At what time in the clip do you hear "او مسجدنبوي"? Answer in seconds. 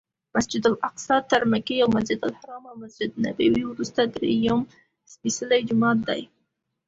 2.69-3.63